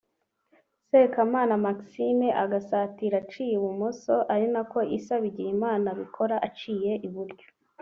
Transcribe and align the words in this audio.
Sekamana 0.89 1.53
Maxime 1.65 2.27
agasatira 2.43 3.15
aciye 3.23 3.53
ibumoso 3.57 4.15
ari 4.33 4.47
nako 4.53 4.79
Issa 4.97 5.15
Bigirimana 5.23 5.85
abikora 5.93 6.35
aciye 6.47 6.91
iburyo 7.07 7.45